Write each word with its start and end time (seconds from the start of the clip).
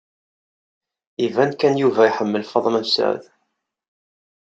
Iban 1.25 1.51
kan 1.59 1.75
Yuba 1.81 2.01
iḥemmel 2.09 2.43
Faḍma 2.51 2.79
Mesɛud. 2.83 3.23